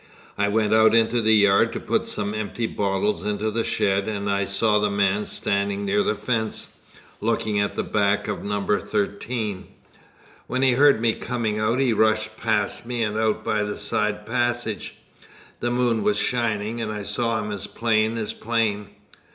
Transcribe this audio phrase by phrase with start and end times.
[0.35, 4.31] I went out into the yard to put some empty bottles into the shed, and
[4.31, 6.77] I saw the man standing near the fence,
[7.19, 8.65] looking at the back of No.
[8.65, 9.67] 13.
[10.47, 14.25] When he heard me coming out he rushed past me and out by the side
[14.25, 14.95] passage.
[15.59, 18.87] The moon was shining, and I saw him as plain as plain."